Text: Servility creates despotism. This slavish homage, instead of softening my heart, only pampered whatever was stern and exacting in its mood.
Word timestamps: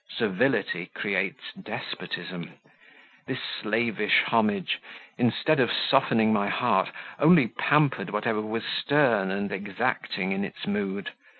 Servility 0.09 0.87
creates 0.95 1.53
despotism. 1.61 2.53
This 3.27 3.37
slavish 3.61 4.23
homage, 4.25 4.79
instead 5.19 5.59
of 5.59 5.69
softening 5.71 6.33
my 6.33 6.47
heart, 6.49 6.89
only 7.19 7.45
pampered 7.49 8.09
whatever 8.09 8.41
was 8.41 8.63
stern 8.65 9.29
and 9.29 9.51
exacting 9.51 10.31
in 10.31 10.43
its 10.43 10.65
mood. 10.65 11.11